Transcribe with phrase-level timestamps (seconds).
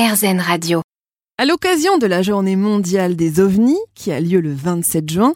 [0.00, 0.80] RZN Radio.
[1.36, 5.32] À l'occasion de la journée mondiale des ovnis, qui a lieu le 27 juin,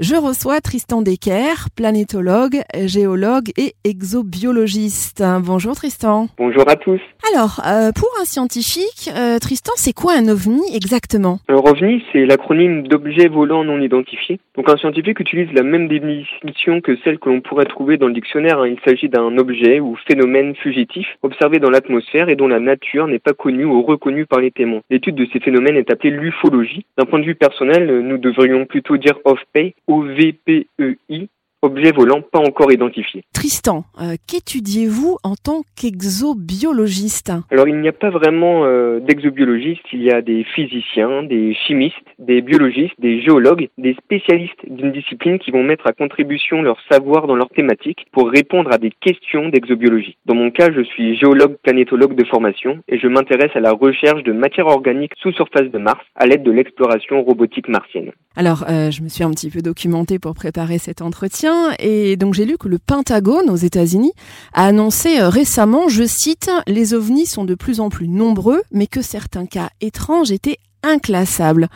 [0.00, 5.22] je reçois Tristan Decker, planétologue, géologue et exobiologiste.
[5.42, 6.26] Bonjour Tristan.
[6.36, 7.00] Bonjour à tous.
[7.32, 11.38] Alors, euh, pour un scientifique, euh, Tristan, c'est quoi un ovni exactement?
[11.48, 14.40] Un ovni, c'est l'acronyme d'objet volant non identifié.
[14.58, 18.12] Donc un scientifique utilise la même définition que celle que l'on pourrait trouver dans le
[18.12, 18.58] dictionnaire.
[18.58, 18.66] Hein.
[18.66, 23.20] Il s'agit d'un objet ou phénomène fugitif observé dans l'atmosphère et dont la nature n'est
[23.20, 24.80] pas connue ou reconnue par les témoins.
[24.90, 26.84] L'étude de ces phénomène est appelé l'ufologie.
[26.96, 31.28] D'un point de vue personnel, nous devrions plutôt dire off-pay, O-V-P-E-I,
[31.62, 33.24] objet volant pas encore identifié.
[33.32, 37.32] Tristan, euh, qu'étudiez-vous en tant qu'exobiologiste?
[37.50, 41.96] Alors il n'y a pas vraiment euh, d'exobiologistes, il y a des physiciens, des chimistes,
[42.18, 47.26] des biologistes, des géologues, des spécialistes d'une discipline qui vont mettre à contribution leur savoir
[47.26, 50.16] dans leur thématique pour répondre à des questions d'exobiologie.
[50.26, 54.22] Dans mon cas, je suis géologue planétologue de formation et je m'intéresse à la recherche
[54.22, 58.12] de matière organique sous surface de Mars à l'aide de l'exploration robotique martienne.
[58.36, 61.47] Alors, euh, je me suis un petit peu documenté pour préparer cet entretien
[61.78, 64.12] et donc j'ai lu que le Pentagone aux États-Unis
[64.52, 68.86] a annoncé euh, récemment, je cite, les ovnis sont de plus en plus nombreux, mais
[68.86, 71.68] que certains cas étranges étaient inclassables.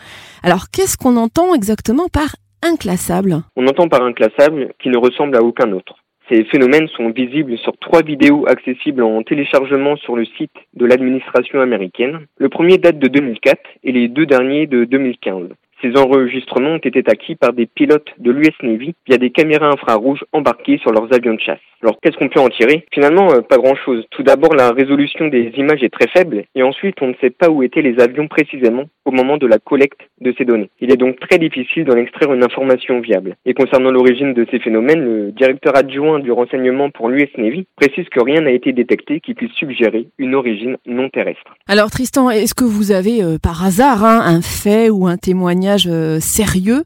[0.43, 3.43] Alors, qu'est-ce qu'on entend exactement par inclassable?
[3.56, 5.97] On entend par inclassable qui ne ressemble à aucun autre.
[6.31, 11.61] Ces phénomènes sont visibles sur trois vidéos accessibles en téléchargement sur le site de l'administration
[11.61, 12.27] américaine.
[12.39, 15.48] Le premier date de 2004 et les deux derniers de 2015.
[15.83, 20.25] Ces enregistrements ont été acquis par des pilotes de l'US Navy via des caméras infrarouges
[20.33, 21.58] embarquées sur leurs avions de chasse.
[21.83, 22.86] Alors qu'est-ce qu'on peut en tirer?
[22.92, 24.05] Finalement, euh, pas grand-chose.
[24.10, 27.50] Tout d'abord, la résolution des images est très faible et ensuite, on ne sait pas
[27.50, 30.70] où étaient les avions précisément au moment de la collecte de ces données.
[30.80, 33.36] Il est donc très difficile d'en extraire une information viable.
[33.44, 38.08] Et concernant l'origine de ces phénomènes, le directeur adjoint du renseignement pour l'US Navy précise
[38.10, 41.56] que rien n'a été détecté qui puisse suggérer une origine non terrestre.
[41.66, 45.72] Alors Tristan, est-ce que vous avez euh, par hasard hein, un fait ou un témoignage
[45.87, 46.83] euh, sérieux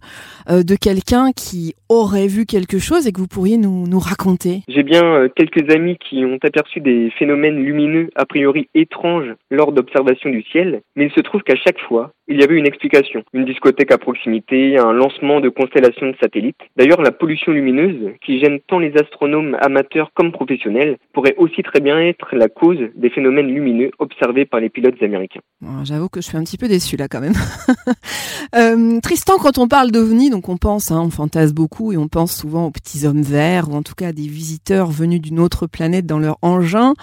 [0.48, 5.04] de quelqu'un qui aurait vu quelque chose et que vous pourriez nous, nous raconter bien
[5.04, 10.42] euh, quelques amis qui ont aperçu des phénomènes lumineux a priori étranges lors d'observations du
[10.42, 13.22] ciel, mais il se trouve qu'à chaque fois, il y avait une explication.
[13.34, 16.60] Une discothèque à proximité, un lancement de constellations de satellites.
[16.76, 21.80] D'ailleurs, la pollution lumineuse, qui gêne tant les astronomes amateurs comme professionnels, pourrait aussi très
[21.80, 25.40] bien être la cause des phénomènes lumineux observés par les pilotes américains.
[25.84, 27.34] J'avoue que je suis un petit peu déçu là quand même.
[28.56, 32.08] euh, Tristan, quand on parle d'OVNI, donc on pense, hein, on fantasme beaucoup et on
[32.08, 35.40] pense souvent aux petits hommes verts ou en tout cas à des visiteurs venus d'une
[35.40, 36.94] autre planète dans leur engin.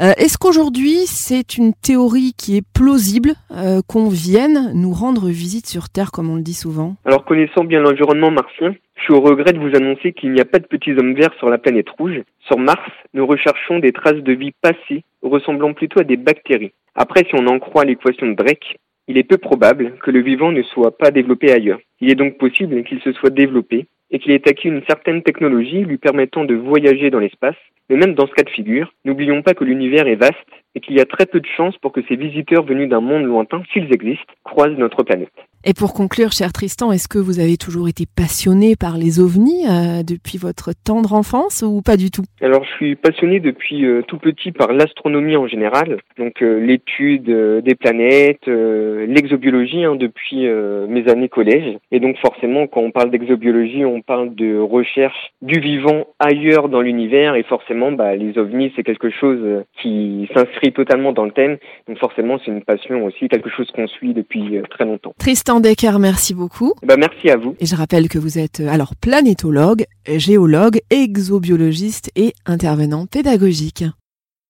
[0.00, 5.66] Euh, Est-ce qu'aujourd'hui c'est une théorie qui est plausible euh, qu'on vienne nous rendre visite
[5.66, 6.96] sur Terre, comme on le dit souvent?
[7.04, 10.44] Alors, connaissant bien l'environnement martien, je suis au regret de vous annoncer qu'il n'y a
[10.44, 12.22] pas de petits hommes verts sur la planète rouge.
[12.46, 16.72] Sur Mars, nous recherchons des traces de vie passées ressemblant plutôt à des bactéries.
[16.94, 20.52] Après, si on en croit l'équation de Drake, il est peu probable que le vivant
[20.52, 21.80] ne soit pas développé ailleurs.
[22.00, 25.84] Il est donc possible qu'il se soit développé et qu'il ait acquis une certaine technologie
[25.84, 27.56] lui permettant de voyager dans l'espace.
[27.88, 30.36] Mais même dans ce cas de figure, n'oublions pas que l'univers est vaste
[30.74, 33.24] et qu'il y a très peu de chances pour que ces visiteurs venus d'un monde
[33.24, 35.32] lointain, s'ils existent, croisent notre planète.
[35.64, 39.66] Et pour conclure, cher Tristan, est-ce que vous avez toujours été passionné par les ovnis
[39.66, 42.22] euh, depuis votre tendre enfance ou pas du tout?
[42.40, 47.24] Alors, je suis passionné depuis euh, tout petit par l'astronomie en général, donc euh, l'étude
[47.24, 51.76] des planètes, l'exobiologie hein, depuis mes années collège.
[51.90, 56.80] Et donc, forcément, quand on parle d'exobiologie, on parle de recherche du vivant ailleurs dans
[56.80, 57.34] l'univers.
[57.34, 61.58] Et forcément, bah, les ovnis, c'est quelque chose qui s'inscrit totalement dans le thème.
[61.88, 65.14] Donc, forcément, c'est une passion aussi, quelque chose qu'on suit depuis très longtemps.
[65.18, 66.74] Tristan Decker, merci beaucoup.
[66.82, 67.56] Bah, merci à vous.
[67.58, 73.84] Et je rappelle que vous êtes euh, alors planétologue, géologue, exobiologiste et intervenant pédagogique.